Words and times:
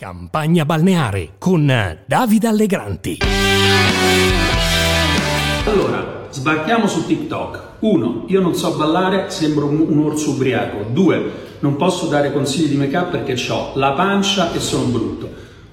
Campagna 0.00 0.64
balneare 0.64 1.30
con 1.38 1.66
Davide 2.06 2.46
Allegranti. 2.46 3.18
Allora, 5.64 6.28
sbarchiamo 6.30 6.86
su 6.86 7.04
TikTok. 7.04 7.62
Uno, 7.80 8.22
io 8.28 8.40
non 8.40 8.54
so 8.54 8.76
ballare, 8.76 9.28
sembro 9.30 9.66
un, 9.66 9.98
orso 9.98 10.30
ubriaco. 10.30 10.84
Due, 10.92 11.32
non 11.58 11.74
posso 11.74 12.06
dare 12.06 12.32
consigli 12.32 12.68
di 12.68 12.76
make-up 12.76 13.10
perché 13.10 13.34
ho 13.50 13.72
la 13.74 13.90
pancia 13.90 14.52
e 14.52 14.60
sono 14.60 14.84
brutto. 14.84 15.28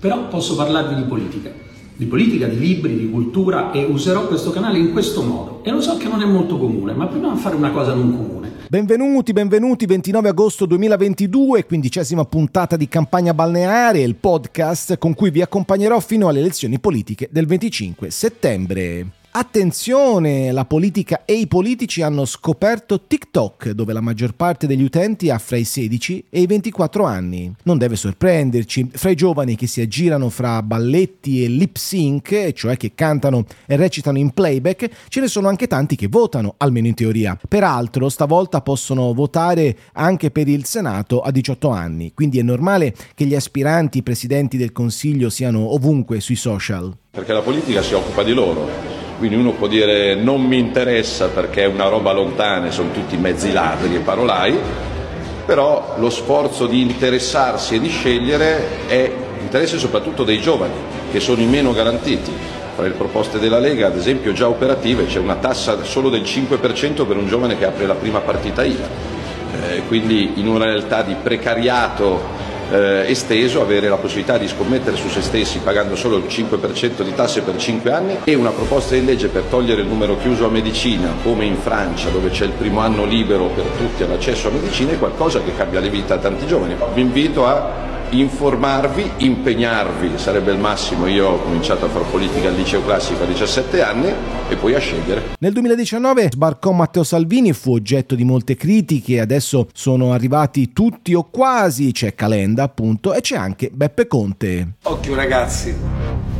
Però 0.00 0.26
posso 0.26 0.56
parlarvi 0.56 0.96
di 0.96 1.02
politica. 1.02 1.52
Di 1.94 2.06
politica, 2.06 2.48
di 2.48 2.58
libri, 2.58 2.96
di 2.96 3.08
cultura 3.08 3.70
e 3.70 3.84
userò 3.84 4.26
questo 4.26 4.50
canale 4.50 4.78
in 4.78 4.90
questo 4.90 5.22
modo. 5.22 5.60
E 5.62 5.70
lo 5.70 5.80
so 5.80 5.96
che 5.96 6.08
non 6.08 6.22
è 6.22 6.26
molto 6.26 6.58
comune, 6.58 6.92
ma 6.92 7.06
proviamo 7.06 7.34
a 7.34 7.38
fare 7.38 7.54
una 7.54 7.70
cosa 7.70 7.94
non 7.94 8.16
comune. 8.16 8.52
Benvenuti, 8.70 9.32
benvenuti, 9.32 9.86
29 9.86 10.28
agosto 10.28 10.66
2022, 10.66 11.64
quindicesima 11.64 12.26
puntata 12.26 12.76
di 12.76 12.86
Campagna 12.86 13.32
Balneare, 13.32 14.00
il 14.00 14.16
podcast 14.16 14.98
con 14.98 15.14
cui 15.14 15.30
vi 15.30 15.40
accompagnerò 15.40 15.98
fino 16.00 16.28
alle 16.28 16.40
elezioni 16.40 16.78
politiche 16.78 17.30
del 17.32 17.46
25 17.46 18.10
settembre. 18.10 19.17
Attenzione, 19.30 20.50
la 20.52 20.64
politica 20.64 21.22
e 21.26 21.34
i 21.34 21.46
politici 21.46 22.00
hanno 22.00 22.24
scoperto 22.24 23.02
TikTok, 23.06 23.70
dove 23.70 23.92
la 23.92 24.00
maggior 24.00 24.32
parte 24.34 24.66
degli 24.66 24.82
utenti 24.82 25.28
ha 25.28 25.38
fra 25.38 25.58
i 25.58 25.64
16 25.64 26.24
e 26.30 26.40
i 26.40 26.46
24 26.46 27.04
anni. 27.04 27.52
Non 27.64 27.76
deve 27.76 27.94
sorprenderci, 27.94 28.88
fra 28.90 29.10
i 29.10 29.14
giovani 29.14 29.54
che 29.54 29.66
si 29.66 29.82
aggirano 29.82 30.30
fra 30.30 30.62
balletti 30.62 31.44
e 31.44 31.48
lip 31.48 31.76
sync, 31.76 32.52
cioè 32.52 32.78
che 32.78 32.92
cantano 32.94 33.44
e 33.66 33.76
recitano 33.76 34.16
in 34.16 34.30
playback, 34.30 34.88
ce 35.08 35.20
ne 35.20 35.28
sono 35.28 35.48
anche 35.48 35.66
tanti 35.66 35.94
che 35.94 36.08
votano, 36.08 36.54
almeno 36.56 36.86
in 36.86 36.94
teoria. 36.94 37.38
Peraltro, 37.46 38.08
stavolta 38.08 38.62
possono 38.62 39.12
votare 39.12 39.76
anche 39.92 40.30
per 40.30 40.48
il 40.48 40.64
Senato 40.64 41.20
a 41.20 41.30
18 41.30 41.68
anni, 41.68 42.12
quindi 42.14 42.38
è 42.38 42.42
normale 42.42 42.94
che 43.14 43.26
gli 43.26 43.34
aspiranti 43.34 44.02
presidenti 44.02 44.56
del 44.56 44.72
Consiglio 44.72 45.28
siano 45.28 45.74
ovunque 45.74 46.18
sui 46.20 46.34
social. 46.34 46.96
Perché 47.10 47.32
la 47.32 47.42
politica 47.42 47.82
si 47.82 47.94
occupa 47.94 48.22
di 48.22 48.32
loro 48.32 48.87
quindi 49.18 49.36
uno 49.36 49.50
può 49.50 49.66
dire 49.66 50.14
non 50.14 50.42
mi 50.42 50.58
interessa 50.58 51.28
perché 51.28 51.64
è 51.64 51.66
una 51.66 51.88
roba 51.88 52.12
lontana, 52.12 52.70
sono 52.70 52.92
tutti 52.92 53.16
mezzi 53.16 53.52
ladri 53.52 53.96
e 53.96 53.98
parolai, 53.98 54.56
però 55.44 55.96
lo 55.98 56.08
sforzo 56.08 56.66
di 56.66 56.80
interessarsi 56.80 57.74
e 57.74 57.80
di 57.80 57.88
scegliere 57.88 58.86
è 58.86 59.10
interesse 59.40 59.78
soprattutto 59.78 60.22
dei 60.22 60.40
giovani, 60.40 60.74
che 61.10 61.20
sono 61.20 61.40
i 61.40 61.46
meno 61.46 61.72
garantiti. 61.72 62.32
Tra 62.76 62.86
le 62.86 62.92
proposte 62.92 63.40
della 63.40 63.58
Lega, 63.58 63.88
ad 63.88 63.96
esempio, 63.96 64.32
già 64.32 64.48
operative, 64.48 65.06
c'è 65.06 65.18
una 65.18 65.34
tassa 65.34 65.82
solo 65.82 66.10
del 66.10 66.22
5% 66.22 67.04
per 67.06 67.16
un 67.16 67.26
giovane 67.26 67.58
che 67.58 67.64
apre 67.64 67.86
la 67.86 67.94
prima 67.94 68.20
partita 68.20 68.62
IVA. 68.62 68.86
Eh, 69.68 69.82
quindi 69.88 70.34
in 70.36 70.46
una 70.46 70.66
realtà 70.66 71.02
di 71.02 71.16
precariato 71.20 72.37
eh, 72.70 73.04
esteso, 73.08 73.60
avere 73.60 73.88
la 73.88 73.96
possibilità 73.96 74.38
di 74.38 74.48
scommettere 74.48 74.96
su 74.96 75.08
se 75.08 75.22
stessi 75.22 75.58
pagando 75.58 75.96
solo 75.96 76.16
il 76.16 76.24
5% 76.24 77.02
di 77.02 77.14
tasse 77.14 77.42
per 77.42 77.56
5 77.56 77.92
anni 77.92 78.16
e 78.24 78.34
una 78.34 78.50
proposta 78.50 78.94
di 78.94 79.04
legge 79.04 79.28
per 79.28 79.44
togliere 79.44 79.82
il 79.82 79.86
numero 79.86 80.16
chiuso 80.18 80.46
a 80.46 80.50
medicina, 80.50 81.14
come 81.22 81.44
in 81.44 81.56
Francia 81.56 82.08
dove 82.10 82.30
c'è 82.30 82.44
il 82.44 82.52
primo 82.52 82.80
anno 82.80 83.04
libero 83.04 83.46
per 83.46 83.64
tutti 83.76 84.02
all'accesso 84.02 84.48
a 84.48 84.50
medicina, 84.50 84.92
è 84.92 84.98
qualcosa 84.98 85.40
che 85.42 85.54
cambia 85.56 85.80
le 85.80 85.90
vite 85.90 86.12
a 86.12 86.18
tanti 86.18 86.46
giovani. 86.46 86.76
Vi 86.94 87.00
invito 87.00 87.46
a 87.46 87.77
informarvi, 88.10 89.10
impegnarvi, 89.18 90.18
sarebbe 90.18 90.52
il 90.52 90.58
massimo. 90.58 91.06
Io 91.06 91.28
ho 91.28 91.38
cominciato 91.42 91.86
a 91.86 91.88
fare 91.88 92.04
politica 92.10 92.48
al 92.48 92.54
liceo 92.54 92.84
classico 92.84 93.22
a 93.22 93.26
17 93.26 93.82
anni 93.82 94.12
e 94.48 94.56
poi 94.56 94.74
a 94.74 94.78
scegliere. 94.78 95.22
Nel 95.38 95.52
2019 95.52 96.28
sbarcò 96.32 96.72
Matteo 96.72 97.04
Salvini, 97.04 97.52
fu 97.52 97.72
oggetto 97.72 98.14
di 98.14 98.24
molte 98.24 98.56
critiche, 98.56 99.20
adesso 99.20 99.68
sono 99.72 100.12
arrivati 100.12 100.72
tutti 100.72 101.14
o 101.14 101.28
quasi, 101.30 101.92
c'è 101.92 102.14
Calenda 102.14 102.62
appunto 102.62 103.14
e 103.14 103.20
c'è 103.20 103.36
anche 103.36 103.70
Beppe 103.72 104.06
Conte. 104.06 104.74
Occhio 104.82 105.14
ragazzi, 105.14 105.74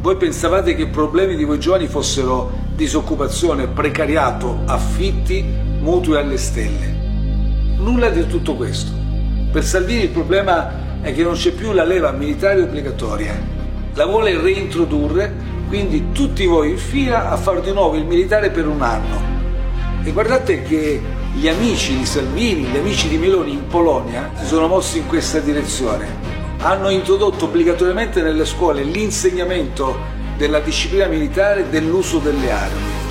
voi 0.00 0.16
pensavate 0.16 0.74
che 0.74 0.82
i 0.82 0.88
problemi 0.88 1.36
di 1.36 1.44
voi 1.44 1.58
giovani 1.58 1.86
fossero 1.86 2.52
disoccupazione, 2.74 3.68
precariato, 3.68 4.60
affitti, 4.66 5.44
mutui 5.80 6.16
alle 6.16 6.36
stelle. 6.36 6.92
Nulla 7.78 8.10
di 8.10 8.26
tutto 8.26 8.54
questo. 8.54 9.03
Per 9.54 9.64
Salvini 9.64 10.02
il 10.02 10.08
problema 10.08 11.00
è 11.00 11.14
che 11.14 11.22
non 11.22 11.34
c'è 11.34 11.52
più 11.52 11.70
la 11.70 11.84
leva 11.84 12.10
militare 12.10 12.60
obbligatoria. 12.60 13.40
La 13.94 14.04
vuole 14.04 14.36
reintrodurre, 14.36 15.32
quindi 15.68 16.10
tutti 16.10 16.44
voi 16.44 16.70
in 16.70 16.76
fila 16.76 17.30
a 17.30 17.36
fare 17.36 17.60
di 17.60 17.70
nuovo 17.70 17.94
il 17.94 18.04
militare 18.04 18.50
per 18.50 18.66
un 18.66 18.82
anno. 18.82 19.16
E 20.02 20.10
guardate 20.10 20.62
che 20.62 21.00
gli 21.34 21.46
amici 21.46 21.96
di 21.96 22.04
Salvini, 22.04 22.64
gli 22.64 22.76
amici 22.76 23.08
di 23.08 23.16
Meloni 23.16 23.52
in 23.52 23.68
Polonia 23.68 24.32
si 24.34 24.46
sono 24.46 24.66
mossi 24.66 24.98
in 24.98 25.06
questa 25.06 25.38
direzione. 25.38 26.08
Hanno 26.58 26.90
introdotto 26.90 27.44
obbligatoriamente 27.44 28.22
nelle 28.22 28.46
scuole 28.46 28.82
l'insegnamento 28.82 29.96
della 30.36 30.58
disciplina 30.58 31.06
militare 31.06 31.60
e 31.60 31.68
dell'uso 31.68 32.18
delle 32.18 32.50
armi. 32.50 33.03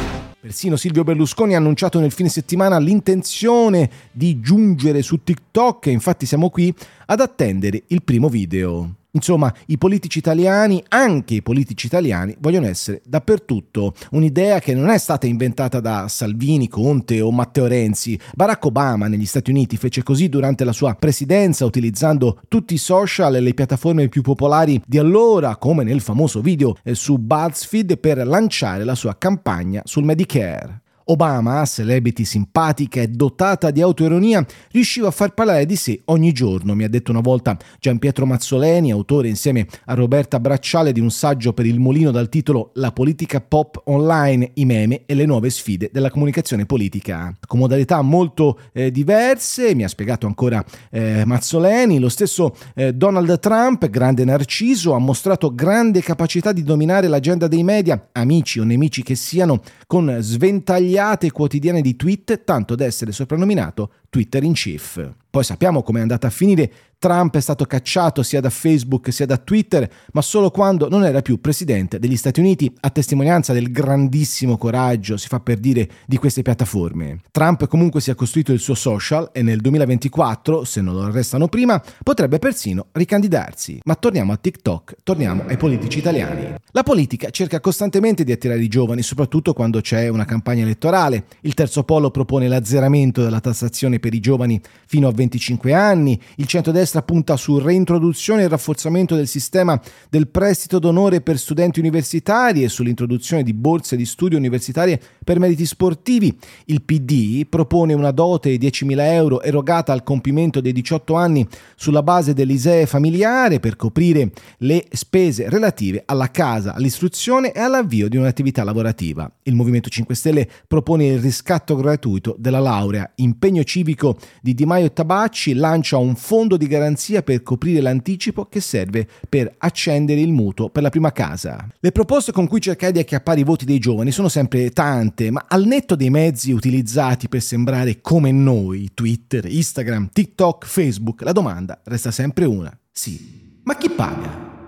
Persino 0.43 0.75
Silvio 0.75 1.05
Berlusconi 1.05 1.53
ha 1.53 1.57
annunciato 1.57 2.01
nel 2.01 2.11
fine 2.11 2.27
settimana 2.27 2.77
l'intenzione 2.77 3.89
di 4.11 4.41
giungere 4.41 5.01
su 5.01 5.23
TikTok 5.23 5.87
e 5.87 5.91
infatti 5.91 6.25
siamo 6.25 6.49
qui 6.49 6.75
ad 7.05 7.21
attendere 7.21 7.83
il 7.87 8.03
primo 8.03 8.27
video. 8.27 9.02
Insomma, 9.15 9.53
i 9.67 9.77
politici 9.77 10.17
italiani, 10.17 10.83
anche 10.87 11.35
i 11.35 11.43
politici 11.43 11.85
italiani, 11.85 12.35
vogliono 12.39 12.65
essere 12.65 12.99
dappertutto. 13.05 13.93
Un'idea 14.11 14.59
che 14.59 14.73
non 14.73 14.89
è 14.89 14.97
stata 14.97 15.27
inventata 15.27 15.79
da 15.79 16.07
Salvini, 16.07 16.67
Conte 16.67 17.21
o 17.21 17.31
Matteo 17.31 17.67
Renzi. 17.67 18.19
Barack 18.33 18.65
Obama 18.65 19.07
negli 19.07 19.27
Stati 19.27 19.51
Uniti 19.51 19.77
fece 19.77 20.01
così 20.01 20.29
durante 20.29 20.63
la 20.63 20.71
sua 20.71 20.95
presidenza, 20.95 21.63
utilizzando 21.63 22.39
tutti 22.47 22.73
i 22.73 22.79
social 22.79 23.35
e 23.35 23.39
le 23.39 23.53
piattaforme 23.53 24.09
più 24.09 24.23
popolari 24.23 24.81
di 24.83 24.97
allora, 24.97 25.57
come 25.57 25.83
nel 25.83 26.01
famoso 26.01 26.41
video 26.41 26.75
su 26.83 27.19
BuzzFeed, 27.19 27.99
per 27.99 28.25
lanciare 28.25 28.83
la 28.83 28.95
sua 28.95 29.15
campagna 29.15 29.83
sul 29.85 30.05
Medicare. 30.05 30.82
Obama, 31.05 31.65
celebrity 31.65 32.23
simpatica 32.23 33.01
e 33.01 33.07
dotata 33.07 33.71
di 33.71 33.81
autoironia, 33.81 34.45
riusciva 34.71 35.07
a 35.07 35.11
far 35.11 35.33
parlare 35.33 35.65
di 35.65 35.75
sé 35.75 36.01
ogni 36.05 36.31
giorno, 36.31 36.75
mi 36.75 36.83
ha 36.83 36.89
detto 36.89 37.11
una 37.11 37.19
volta 37.19 37.57
Gian 37.79 37.99
Pietro 37.99 38.25
Mazzoleni, 38.25 38.91
autore 38.91 39.27
insieme 39.27 39.67
a 39.85 39.93
Roberta 39.95 40.39
Bracciale 40.39 40.93
di 40.93 41.01
un 41.01 41.11
saggio 41.11 41.51
per 41.51 41.65
il 41.65 41.79
mulino 41.79 42.11
dal 42.11 42.29
titolo 42.29 42.71
La 42.75 42.91
politica 42.91 43.41
pop 43.41 43.81
online, 43.85 44.51
i 44.55 44.65
meme 44.65 45.01
e 45.05 45.13
le 45.13 45.25
nuove 45.25 45.49
sfide 45.49 45.89
della 45.91 46.09
comunicazione 46.09 46.65
politica. 46.65 47.35
Con 47.45 47.59
modalità 47.59 48.01
molto 48.01 48.59
eh, 48.71 48.91
diverse, 48.91 49.75
mi 49.75 49.83
ha 49.83 49.89
spiegato 49.89 50.25
ancora 50.25 50.63
eh, 50.89 51.25
Mazzoleni, 51.25 51.99
lo 51.99 52.09
stesso 52.09 52.55
eh, 52.75 52.93
Donald 52.93 53.39
Trump, 53.39 53.89
grande 53.89 54.23
narciso, 54.23 54.93
ha 54.93 54.99
mostrato 54.99 55.53
grande 55.53 56.01
capacità 56.01 56.53
di 56.53 56.63
dominare 56.63 57.07
l'agenda 57.07 57.47
dei 57.47 57.63
media, 57.63 58.09
amici 58.13 58.59
o 58.59 58.63
nemici 58.63 59.03
che 59.03 59.15
siano, 59.15 59.61
con 59.85 60.17
sventagliati 60.19 60.92
svariate 60.93 61.31
quotidiane 61.31 61.81
di 61.81 61.95
tweet, 61.95 62.43
tanto 62.43 62.75
da 62.75 62.85
essere 62.85 63.11
soprannominato 63.11 63.93
Twitter 64.09 64.43
in 64.43 64.53
Chief. 64.53 65.22
Poi 65.33 65.43
sappiamo 65.43 65.81
come 65.81 65.97
è 65.97 66.01
andata 66.03 66.27
a 66.27 66.29
finire 66.29 66.71
Trump 67.03 67.35
è 67.35 67.41
stato 67.41 67.65
cacciato 67.65 68.23
sia 68.23 68.39
da 68.39 68.49
Facebook 68.49 69.11
sia 69.11 69.25
da 69.25 69.35
Twitter, 69.35 69.91
ma 70.13 70.21
solo 70.21 70.51
quando 70.51 70.87
non 70.87 71.03
era 71.03 71.21
più 71.21 71.41
presidente 71.41 71.99
degli 71.99 72.15
Stati 72.15 72.39
Uniti, 72.39 72.73
a 72.79 72.89
testimonianza 72.91 73.51
del 73.51 73.71
grandissimo 73.73 74.57
coraggio, 74.57 75.17
si 75.17 75.27
fa 75.27 75.41
per 75.41 75.57
dire, 75.57 75.89
di 76.05 76.15
queste 76.15 76.43
piattaforme. 76.43 77.19
Trump 77.29 77.67
comunque 77.67 77.99
si 77.99 78.09
è 78.09 78.15
costruito 78.15 78.53
il 78.53 78.59
suo 78.59 78.73
social 78.73 79.31
e 79.33 79.41
nel 79.41 79.59
2024, 79.59 80.63
se 80.63 80.79
non 80.79 80.93
lo 80.93 81.01
arrestano 81.01 81.49
prima, 81.49 81.83
potrebbe 82.01 82.39
persino 82.39 82.85
ricandidarsi. 82.93 83.81
Ma 83.83 83.95
torniamo 83.95 84.31
a 84.31 84.37
TikTok, 84.37 84.95
torniamo 85.03 85.43
ai 85.47 85.57
politici 85.57 85.97
italiani. 85.97 86.55
La 86.71 86.83
politica 86.83 87.31
cerca 87.31 87.59
costantemente 87.59 88.23
di 88.23 88.31
attirare 88.31 88.63
i 88.63 88.69
giovani, 88.69 89.01
soprattutto 89.01 89.51
quando 89.51 89.81
c'è 89.81 90.07
una 90.07 90.23
campagna 90.23 90.63
elettorale. 90.63 91.25
Il 91.41 91.53
terzo 91.53 91.83
polo 91.83 92.11
propone 92.11 92.47
l'azzeramento 92.47 93.21
della 93.21 93.41
tassazione 93.41 93.99
per 93.99 94.13
i 94.13 94.21
giovani 94.21 94.61
fino 94.85 95.09
a 95.09 95.11
25 95.23 95.73
anni, 95.73 96.19
il 96.35 96.45
centro-destra 96.45 96.81
destra 96.83 97.01
punta 97.01 97.37
su 97.37 97.57
reintroduzione 97.57 98.43
e 98.43 98.47
rafforzamento 98.47 99.15
del 99.15 99.27
sistema 99.27 99.79
del 100.09 100.27
prestito 100.27 100.79
d'onore 100.79 101.21
per 101.21 101.39
studenti 101.39 101.79
universitari 101.79 102.63
e 102.63 102.69
sull'introduzione 102.69 103.41
di 103.41 103.53
borse 103.53 103.95
di 103.95 104.05
studio 104.05 104.37
universitarie 104.37 104.99
per 105.23 105.39
meriti 105.39 105.65
sportivi. 105.65 106.37
Il 106.65 106.83
PD 106.83 107.47
propone 107.47 107.93
una 107.93 108.11
dote 108.11 108.55
di 108.55 108.67
10.000 108.67 108.99
euro 108.99 109.41
erogata 109.41 109.93
al 109.93 110.03
compimento 110.03 110.59
dei 110.59 110.73
18 110.73 111.15
anni 111.15 111.47
sulla 111.75 112.03
base 112.03 112.33
dell'ISEE 112.33 112.85
familiare 112.85 113.59
per 113.59 113.75
coprire 113.77 114.31
le 114.57 114.85
spese 114.91 115.49
relative 115.49 116.03
alla 116.05 116.29
casa, 116.29 116.73
all'istruzione 116.73 117.53
e 117.53 117.59
all'avvio 117.59 118.09
di 118.09 118.17
un'attività 118.17 118.63
lavorativa. 118.63 119.31
Il 119.43 119.55
Movimento 119.55 119.89
5 119.89 120.13
Stelle 120.15 120.47
propone 120.67 121.05
il 121.05 121.19
riscatto 121.19 121.75
gratuito 121.75 122.35
della 122.37 122.59
laurea. 122.59 123.09
Impegno 123.15 123.63
civico 123.63 124.17
di 124.41 124.53
Di 124.53 124.65
Maio 124.65 124.87
e 124.87 124.93
Tabacci 125.13 125.53
lancia 125.53 125.97
un 125.97 126.15
fondo 126.15 126.57
di 126.57 126.65
garanzia 126.65 127.21
per 127.21 127.43
coprire 127.43 127.81
l'anticipo 127.81 128.45
che 128.45 128.59
serve 128.59 129.07
per 129.29 129.53
accendere 129.59 130.21
il 130.21 130.31
mutuo 130.31 130.71
per 130.71 130.81
la 130.81 130.89
prima 130.89 131.11
casa. 131.11 131.67
Le 131.79 131.91
proposte 131.91 132.31
con 132.31 132.47
cui 132.47 132.59
cercare 132.59 132.91
di 132.91 132.97
acchiappare 132.97 133.41
i 133.41 133.43
voti 133.43 133.63
dei 133.63 133.77
giovani 133.77 134.09
sono 134.09 134.27
sempre 134.27 134.71
tante, 134.71 135.29
ma 135.29 135.45
al 135.47 135.65
netto 135.65 135.95
dei 135.95 136.09
mezzi 136.09 136.51
utilizzati 136.51 137.29
per 137.29 137.43
sembrare 137.43 138.01
come 138.01 138.31
noi, 138.31 138.89
Twitter, 138.95 139.45
Instagram, 139.45 140.09
TikTok, 140.11 140.65
Facebook, 140.65 141.21
la 141.21 141.31
domanda 141.31 141.79
resta 141.83 142.09
sempre 142.09 142.45
una. 142.45 142.75
Sì, 142.91 143.59
ma 143.65 143.77
chi 143.77 143.89
paga? 143.89 144.42